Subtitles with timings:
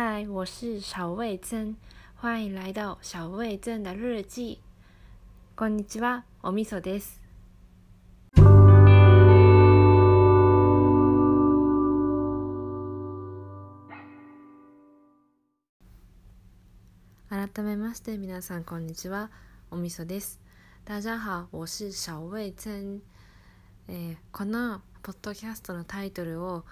[0.00, 1.74] 嗨，我是小味珍，
[2.14, 4.60] 欢迎来到小味珍的日记。
[5.56, 7.20] こんにちは、おみそです。
[17.28, 19.32] 改めまして皆さんこんにちは、
[19.72, 20.38] おみそです。
[20.84, 23.00] 大家好，我是小味珍。
[23.88, 26.64] えーこのポッドキャストのタイトルを、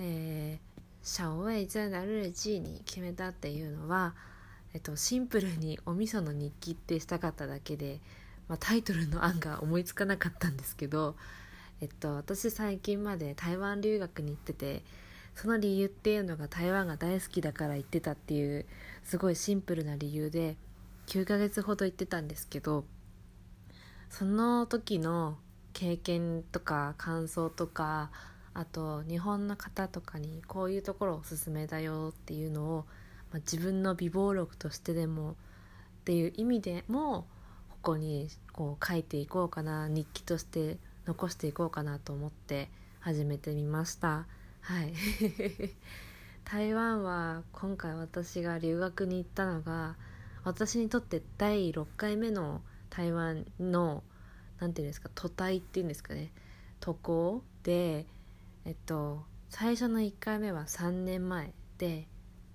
[0.00, 0.67] えー
[1.02, 4.14] 小味珍的日記に決めたっていうのは、
[4.74, 8.00] えっと、シンプルにお味噌の日記ってしたかっただけで、
[8.48, 11.16] まあ、タイトルの案が思いつかなかったんですけど、
[11.80, 14.82] えっと、私最近まで台湾留学に行ってて
[15.34, 18.66] その理由っていうのが台湾が大好きだから行ってたっていう
[19.04, 20.56] すごいシンプルな理由で
[21.06, 22.84] 9ヶ月ほど行ってたんですけど
[24.10, 25.38] その時の
[25.72, 28.10] 経験とか感想とか
[28.58, 32.86] あと日本の方とかにこういうところおすすめだよっていうのを、
[33.30, 35.34] まあ、自分の備忘録としてでもっ
[36.04, 37.28] ていう意味でも
[37.70, 44.26] ここにこう書いていこうかな日記として残していこうかなと思って始めてみました。
[44.60, 44.92] はい。
[46.42, 49.94] 台湾は今回私が留学に行ったのが
[50.42, 54.02] 私にとって第6回目の台湾の
[54.58, 56.32] なんていうんですか都体っていうんですかね。
[56.80, 58.04] 渡航で
[58.68, 62.06] えっと最初の1回目は3年前で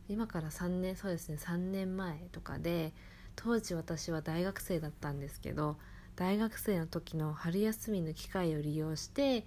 [0.08, 2.94] 今から3年そうですね3年前とかで
[3.36, 5.76] 当時私は大学生だったんですけど
[6.16, 9.44] 大学生の時の春休みの機会を利用して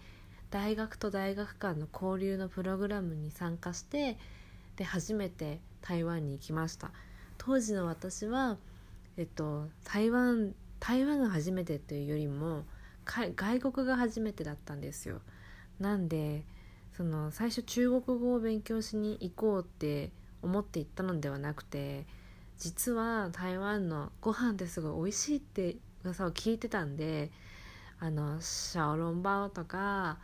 [0.50, 4.18] 大学と大学間の交流のプログラムに参加して
[4.74, 6.90] で初めて台湾に行きました。
[7.38, 8.56] 当時の私は
[9.16, 12.64] えっと台湾台湾が初めてというよりも
[13.04, 15.20] 外国が初めてだったんですよ。
[15.78, 16.44] なんで
[16.96, 20.10] その最初中国語を勉強しに行こうって
[20.42, 22.06] 思って行ったのではなくて
[22.58, 27.30] 実は台湾のご飯ってすごい美味しいって噂を聞いてたんで
[28.00, 30.16] あのシャオロンバオとか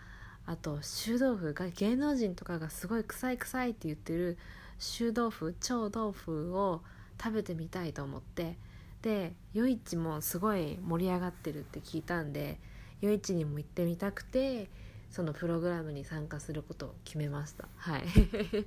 [0.46, 4.38] あと臭豆腐が芸能人とかがすごい臭い臭いって言ってる
[4.78, 6.80] 臭豆腐超豆腐を
[7.22, 8.56] 食べてみたいと思って
[9.02, 12.58] で夜市もすごい盛り上がってるって聞いたんで
[13.02, 14.70] 夜市にも行ってみたくて
[15.12, 17.68] そのプログラムに参加することを決めました。
[17.76, 18.02] はい。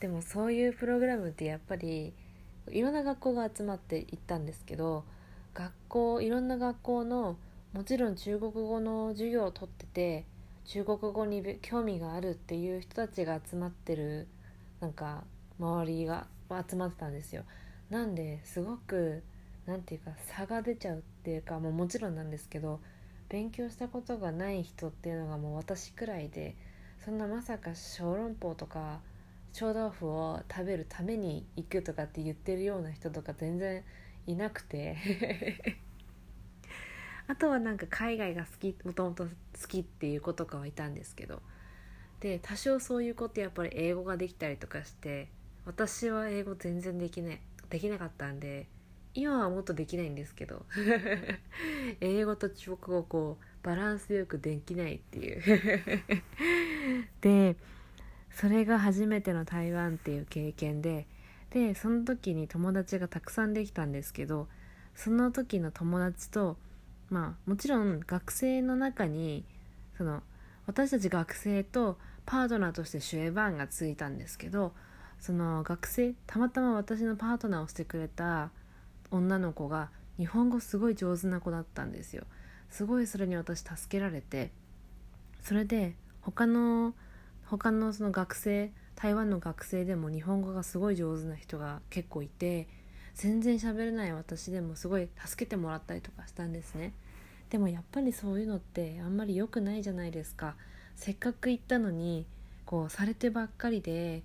[0.00, 2.12] でもそういうプログラムってやっぱり
[2.70, 5.04] いろんな学校が集まって行ったんですけど
[5.54, 7.36] 学校いろんな学校の
[7.72, 10.24] もちろん中国語の授業を取ってて
[10.64, 14.28] 中国語に興味があるっていう人たちが集まってる
[14.80, 15.24] なんか
[15.58, 16.26] 周りが
[16.68, 17.44] 集まってたんですよ。
[17.90, 19.22] なんですごく
[19.66, 22.80] なんていうか差が出ちゃうっていうか、まあ、もちろんなんですけど
[23.32, 26.54] 勉強したことがない人っていうのがもう私くらいで
[27.02, 29.00] そんなまさか小籠包とか
[29.54, 33.82] 小豆腐を食べるために行くとかって言ってるような人とか全然
[34.26, 34.96] いなくて。
[37.28, 39.30] あとはなんか海外が好きもともと好
[39.68, 41.40] きっていう子とかはいたんですけど。
[42.20, 45.28] で多少そういう子ってやっぱり英語ができたりとかして
[45.64, 47.34] 私は英語全然できな
[47.68, 48.68] できなかったんで
[49.14, 50.64] 今はもっとできないんですけど。
[52.00, 55.42] 英語と中国語こうバランスよくできないっていう。
[57.20, 57.56] で
[58.30, 61.06] それが初めての台湾っていう経験で。
[61.50, 64.48] でその時に友達がたくさんできたんですけど
[64.94, 66.56] その時の友達と
[67.10, 69.44] まあもちろん学生の中に
[69.98, 70.22] その
[70.66, 74.72] 私たち学生とパートナーとしてシュエバンがついたんですけど
[75.20, 78.50] その学生たまたま私のパートナーをしてくれた
[79.12, 82.24] 女の子が日本語すごい上手な子だったんですよ。
[82.70, 84.50] すごいそれに私助けられて
[85.42, 86.94] それで他の
[87.44, 92.68] 他のその学生台湾の学生でも日本語がすごい上手な人が結構いて
[93.14, 96.94] 全然喋れない私でもすごい助けてもらったりとかしたんですね。
[97.50, 100.54] でもやっぱりそういうのってあんまり良くないじゃないですか。
[100.96, 102.24] せっかく行ったのに
[102.64, 104.22] こうされてばっかりで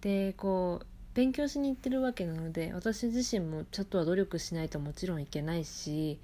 [0.00, 6.20] でこう勉強しに行ってるわけなので私自身もちょっとは努力しないともちろんいけないし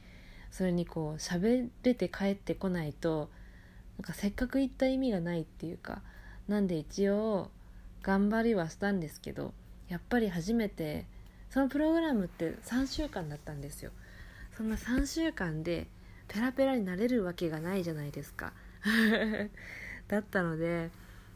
[0.50, 3.28] それにこう喋れて帰ってこないと
[3.98, 6.02] なんかせっかく行った意味がないっていうか
[6.48, 7.50] なんで一応
[8.02, 9.52] 頑張りはしたんですけど
[9.88, 11.06] やっぱり初めて
[11.50, 13.90] そのプログラムって3週間だったんですよ。
[14.56, 15.86] そんな3週間で
[16.28, 18.52] ペラペラになれるわけがないじゃないですか。
[20.08, 20.90] だったので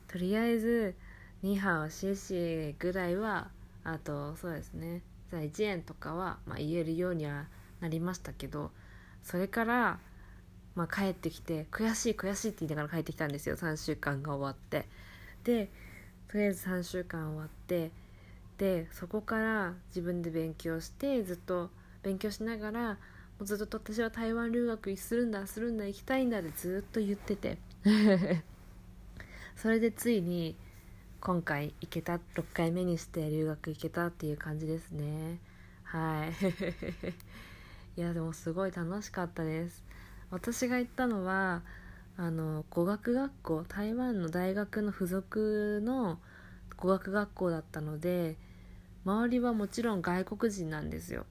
[0.09, 0.95] とりあえず
[1.43, 3.51] 「ニーハオシェシェ」ぐらいは
[3.85, 7.47] あとそうですね「在地園」とかは、まあ、言えるようには
[7.81, 8.71] なりましたけど
[9.23, 10.01] それから、
[10.75, 13.57] まあ、帰ってきて悔しい悔しいって言いながら帰ってきたんですよ。
[13.57, 14.87] 3週間が終わって。
[15.45, 15.71] で
[16.29, 17.91] とりあえず3週間終わって
[18.59, 21.71] でそこから自分で勉強してずっと
[22.03, 22.99] 勉強しながらも
[23.41, 27.59] うずっと私は台湾留学するんだするんだ行きたいんだってずっと言ってて。
[29.57, 30.57] それでついに
[31.21, 35.39] 今回行けた6回目にして留学行けたっていう感じですね。
[35.83, 36.33] はい。
[38.01, 39.85] いやでもすごい楽しかったです。
[40.31, 41.63] 私が行ったのは
[42.17, 46.19] あの語学学校台湾の大学の付属の
[46.79, 48.37] 語学学校だったので
[49.05, 51.27] 周りはもちろん外国人なんですよ。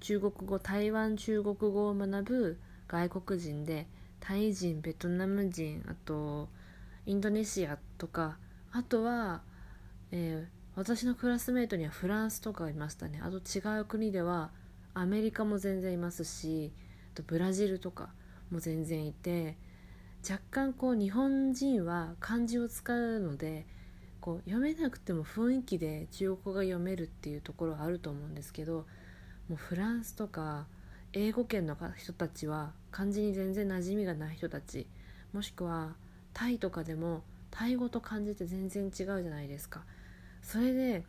[0.00, 2.58] 中国語台湾中国語を学ぶ
[2.88, 3.86] 外国人で
[4.20, 6.48] タイ人ベトナム人あと
[7.04, 8.38] インドネシアとか
[8.76, 9.42] あとは、
[10.10, 13.20] えー、私のクラスメートにはフランスとかいましたね。
[13.22, 14.50] あと違う国では
[14.94, 16.72] アメリカも全然いますし
[17.12, 18.08] あとブラジルとか
[18.50, 19.56] も全然いて
[20.28, 23.64] 若干こう日本人は漢字を使うので
[24.20, 28.86] こう読めなくても雰囲気で中国語が読めるっていうところはあると思うんですけど
[29.48, 30.66] もうフランスとか
[31.12, 34.88] 英語圏の人たちは漢字に全然馴染みがない人たち
[35.32, 35.94] もしくは
[36.32, 37.22] タイとかでも
[37.54, 39.84] タイ語と漢字って全然違うじゃないですか。
[40.42, 41.04] それで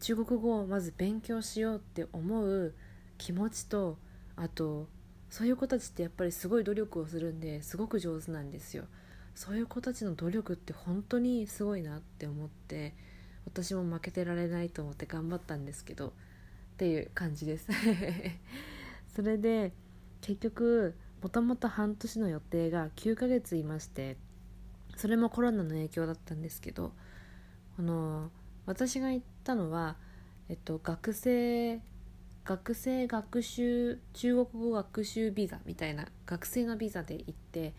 [0.00, 2.74] 中国語をまず勉強しようって思う
[3.16, 3.96] 気持ちと
[4.34, 4.88] あと
[5.30, 8.86] そういう子たちってやっぱりすごい努力をするんですごく上手なんですよ。
[9.36, 12.96] そういう子たちの努力って本当にすごいなって思って
[13.46, 16.12] 私も負けてられないと思って頑張ったんですけどっ
[16.76, 17.68] ていう感じです。
[19.14, 19.72] それで
[20.22, 24.16] 結局もともと半年の予定が9ヶ月いまして
[24.98, 26.92] それもコロナの影響だったんですけど
[27.76, 28.30] この
[28.66, 29.96] 私が行ったのは、
[30.48, 31.80] えっと、学生
[32.44, 37.74] 学生学習中国語学習ビザみたいな学生のビザで行って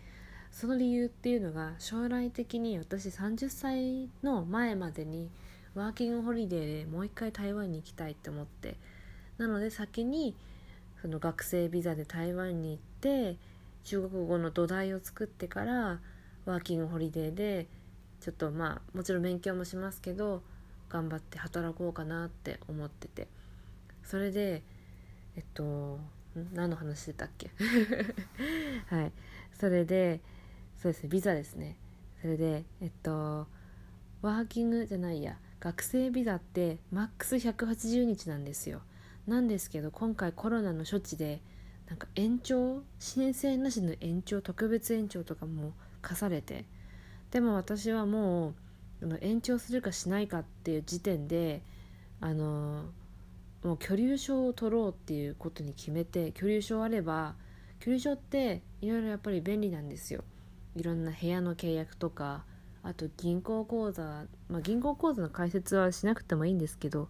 [0.50, 5.28] その理由っていうのが将来的に私30歳の前までに
[5.74, 8.76] ワーキングホリデーでもう一回台湾に行きたいって思って
[9.36, 10.34] なので先に
[11.02, 13.36] その学生ビザで台湾に行って
[13.84, 16.00] 中国語の土台を作ってから
[16.46, 17.66] ワーキングホリデーで
[18.20, 20.42] ちょっとまあもちろん勉強もしますけど
[20.88, 23.28] 頑張って働こうかなって思ってて。
[24.02, 24.62] それで
[25.36, 26.00] えっと
[26.52, 27.50] 何の話してたっけ？
[28.88, 29.12] はい。
[29.58, 30.20] それで
[30.76, 31.76] そうですねビザですね。
[32.20, 33.46] それでえっと
[34.22, 38.82] ワーキングじゃないや学生ビザってマックス180日なんですよ。
[39.26, 41.40] なんですけど今回コロナの処置で
[41.86, 45.72] なんか延長申請なしの延長特別延長とかも
[46.02, 46.64] 課されて。
[47.30, 48.54] でも私はも
[49.02, 51.62] う延長するかしないかっていう時点で
[52.20, 52.84] あの
[53.62, 57.34] もう居留証を取ろうっていうことに決めて居留証あれば
[57.80, 60.24] 居留証っていろいろやっぱり便利なんですよ。
[60.76, 62.44] いろんな部屋の契約とか
[62.82, 67.08] あと銀行口座、まあ、銀行口座の開設はしなくてもいいんですけど、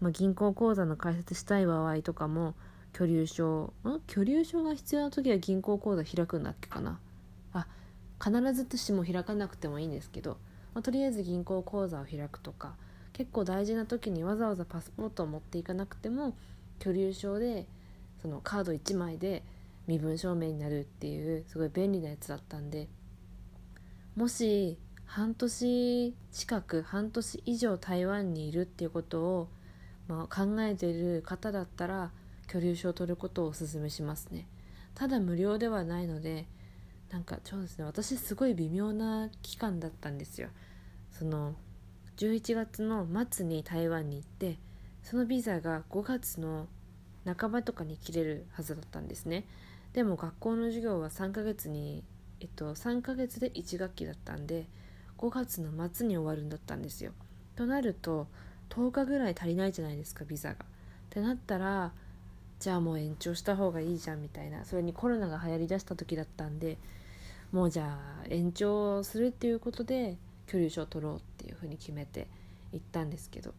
[0.00, 2.54] まあ、銀行口座の開設したい場合とかも
[2.92, 6.98] 居留証ん居留証が必要な時は銀行口座開くんだっけかな。
[7.52, 7.66] あ
[8.22, 10.36] 必ずとしも開かなくてもいいんですけど、
[10.74, 12.74] まあ、とりあえず銀行口座を開くとか
[13.12, 16.36] 結構大事な時にわざわざパスポートを持っていかなくても
[16.78, 17.66] 居留証で
[18.22, 19.42] そのカード1枚で
[19.86, 22.88] 身分証明になるっていうすごい便利なやつだったんで
[24.16, 29.48] もし半年近く半年以上台湾にいるっていうことを、
[30.06, 32.12] まあ、考えてる方だったら
[32.46, 34.46] 居留証を取ることをおすすめしますね。
[34.94, 36.46] ただ無料ではないので
[37.10, 37.84] なんかそうですね。
[37.84, 40.48] 私すごい微妙な期間だったんですよ。
[41.10, 41.54] その
[42.16, 44.58] 11月の末に台湾に行って
[45.02, 46.68] そのビザが5月の
[47.24, 49.44] 半ばとかに切れるはずだったんですね。
[49.92, 52.04] でも学校の授業は3ヶ月に
[52.40, 54.66] えっと3ヶ月で1学期だったんで
[55.18, 57.12] 5月の末に終わるんだったんですよ。
[57.56, 58.28] となると
[58.68, 60.54] 10日ぐらい足りないじゃないですかビザが。
[60.54, 60.56] っ
[61.10, 61.92] てなったら
[62.60, 64.64] じゃあもう延長した方がいいじゃんみたいな。
[64.64, 66.78] それにコロナが流行りだした時だったんで
[67.52, 70.16] もうじゃあ延長するっていうことで
[70.46, 72.28] 居留証を取ろうっていうふうに決めて
[72.72, 73.54] 行ったんですけど。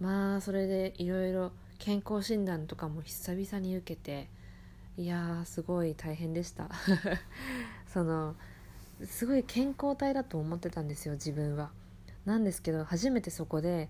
[0.00, 4.28] まあそれでいろいろ健康診断とかも久々に受けて
[4.96, 6.70] いやーすごい大変でした。
[7.86, 8.36] その
[9.04, 11.72] すごい健康体だと思ってたんですよ自分は。
[12.24, 13.88] なんですけど初めてそこで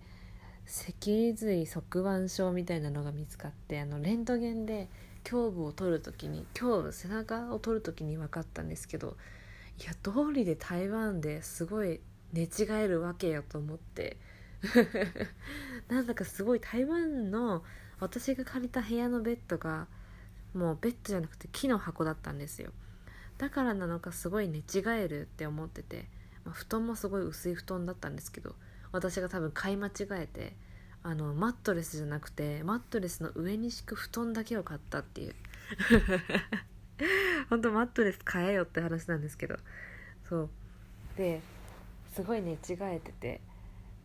[0.67, 4.89] 脊髄側腕症みたいなのが見つかってあのレントゲンで
[5.31, 9.17] 胸部を取る時に胸部背中を取る時に分かったんですけど
[9.81, 12.01] いや道理で台湾ですごい
[12.33, 14.17] 寝違えるわけよと思って。
[15.89, 17.63] なんだかすごい台湾の
[18.01, 19.89] 私が借りた部屋のベッドが
[20.55, 22.71] もうベッドじゃなくて木の箱だったんですよ。
[23.37, 26.09] だからなのかすごい寝違えるって思ってて
[26.45, 28.55] まあ、布団もすごい薄い布団だったんですけど
[28.93, 30.55] 私が多分買い間違えて
[31.07, 35.35] あのマットレスじゃなくてマットレスの上に敷く布団だけを買ったっていう。
[37.51, 39.57] 本当マットレス買えよって話なんですけど。
[40.27, 40.51] そう。
[41.19, 41.43] で
[42.15, 43.43] すごい寝違えてて。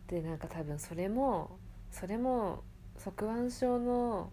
[0.08, 1.58] でなんか多分それも
[1.90, 2.64] それも
[2.98, 4.30] 側腕症の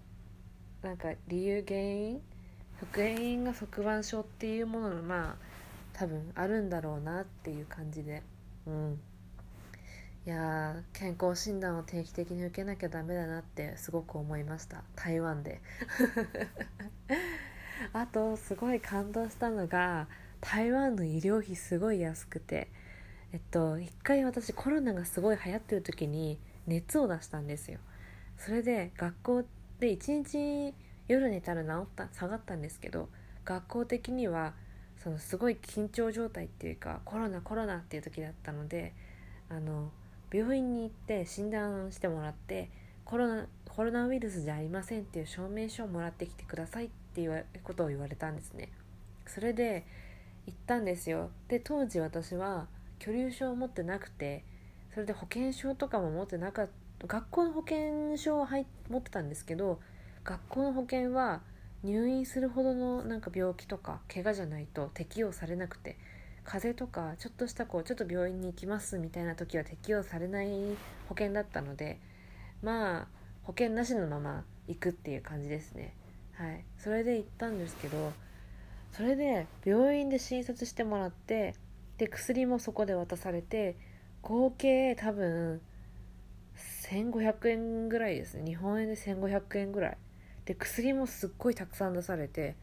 [0.82, 2.22] なんか理由原因？
[2.80, 5.36] 復縁が側腕症っていうもののまあ
[5.94, 8.24] 多分あるんだろうなっていう感じで。
[8.66, 9.00] うん。
[10.28, 14.84] いや健康診断を定期的に受けなきゃダメだなってすごく思いました。
[14.94, 15.62] 台湾で。
[17.94, 20.10] あとすごい感動したのが
[20.42, 22.70] 台湾の医療費すごい安くて。
[23.32, 27.80] えっと一回私コロナがすごい流行ってる時に熱を出したんですよ。
[28.38, 29.46] それで学校
[29.80, 30.76] で一日
[31.08, 33.08] 夜寝たら治った下がったんですけど
[33.46, 34.56] 学校的には
[34.98, 38.94] そのすごい緊張状態っていうかコロナコロナっていう時だったので
[39.48, 39.90] あの
[40.32, 42.70] 病院に行って診断してもらって
[43.06, 48.70] コロナコロナウイルスじゃありませんっていう証明書をもらってきてくださいっていうことを言われたんですね。
[49.26, 49.86] それで
[50.48, 51.30] 行ったんですよ。
[51.48, 52.68] で当時私は
[53.00, 54.44] 居留証を持ってなくて
[54.94, 56.70] それで保険証とかも持ってなかっ
[57.00, 58.48] た学校の保険証は
[58.90, 59.80] 持ってたんですけど
[60.24, 61.42] 学校の保険は
[61.84, 65.98] 入院するほどのなんか病気とか怪我じゃないと適用されなくて
[66.48, 70.48] 風邪とかちょっとしたこうちょっと病院に行きますみたいな時は適用されない
[71.10, 72.00] 保険だったので
[72.64, 73.08] まあ
[73.44, 75.94] 保険なしのまま行くっていう感じですね。
[76.34, 76.64] はい。
[76.78, 78.14] それで行ったんですけど
[78.94, 81.54] それで病院で診察してもらって
[81.98, 83.76] で薬もそこで渡されて
[84.22, 85.62] 合計多分
[86.90, 88.46] 1500円ぐらいですね。
[88.46, 89.98] 日本円で1500円ぐらい。
[90.46, 92.56] で薬もすっごいたくさん出されて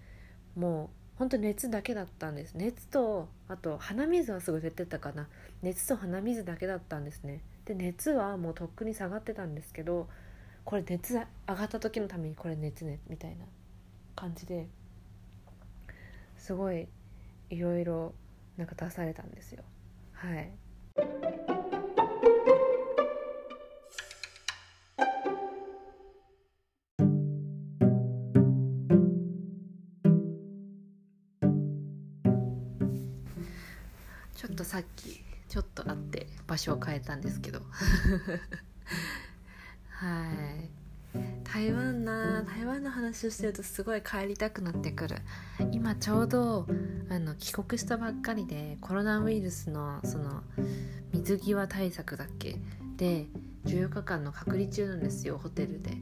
[0.56, 2.54] もうほんと熱だけだったんです。
[2.54, 5.28] 熱とあと鼻水はすごい出てたかな。
[5.62, 7.40] 熱と鼻水だけだったんですね。
[7.64, 10.09] で熱はもうとっくに下がってたんですけど
[10.64, 13.44] これ熱上がった時のためにこれ熱ねみたいな
[14.16, 14.66] 感じで
[16.37, 16.88] すごい
[17.50, 18.12] いろいろ
[18.56, 19.62] なんか出されたんですよ。
[20.12, 20.50] はい。
[34.74, 37.60] さっきちょっと会って場所を変えたんですけど。
[39.86, 40.32] は
[41.14, 41.16] い。
[41.44, 45.18] 台湾な台湾の話をしてるとすごい帰りたくなってくる。
[45.70, 46.66] 今ちょうど
[47.08, 50.42] あの帰国したばっかりでコロナウイルスのその
[51.12, 52.56] 水際対策だっけ？
[52.96, 53.28] で
[53.66, 55.96] 14日間の隔離中なんですよホテルで。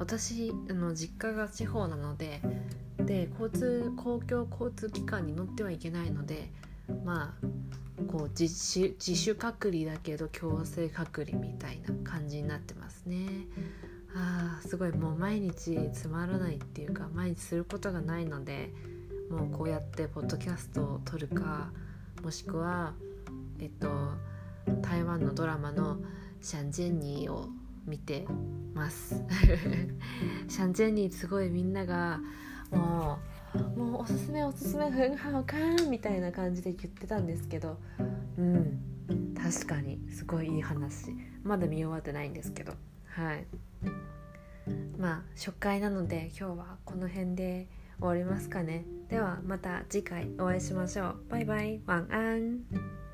[0.00, 2.42] 私あの実家が地方なので
[2.98, 6.50] で交通公共交通機関に乗ってはいけないので
[7.04, 7.46] まあ
[8.08, 13.46] こう自主自主隔離だけど強制隔離みたいな感じになってますね。
[14.14, 18.72] あーすごいもう毎日つまらないっていうか毎日することがないので
[19.30, 21.70] もうこうやってポッドキャストを撮るか
[22.22, 22.94] もしくは
[23.58, 23.88] えっと
[24.80, 25.98] 台湾のドラマの
[26.40, 27.48] 「シャンジェンニー」を
[27.84, 28.26] 見て
[28.74, 29.22] ます
[30.48, 32.20] シャンジェンニーすごいみんなが
[32.70, 33.35] もう
[33.76, 37.78] もうおすすめおすすめふんはおかんみたいな感じで言ってたんですけど
[38.38, 38.96] うん
[39.46, 41.14] 確かにすごいいい話。
[41.44, 42.72] まだ見終わってないんですけど。
[43.06, 43.46] はい。
[44.98, 47.68] まあ初回なので今日はこの辺で
[48.00, 48.84] 終わりますかね。
[49.08, 51.16] ではまた次回お会いしましょう。
[51.28, 51.80] バイバイ。
[51.86, 53.05] ワンアン。